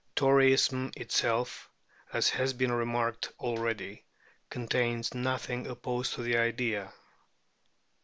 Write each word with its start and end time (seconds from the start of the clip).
Toryism 0.15 0.91
itself, 0.97 1.69
as 2.11 2.31
has 2.31 2.53
been 2.53 2.71
remarked 2.71 3.31
already, 3.37 4.03
contains 4.49 5.13
nothing 5.13 5.67
opposed 5.67 6.13
to 6.15 6.23
the 6.23 6.37
idea. 6.39 6.91